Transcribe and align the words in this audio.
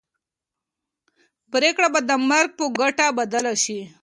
پرېکړه 1.51 1.87
به 1.93 1.99
د 2.09 2.11
مرګ 2.29 2.49
په 2.59 2.65
ګټه 2.79 3.07
بدله 3.17 3.53
شي. 3.63 3.79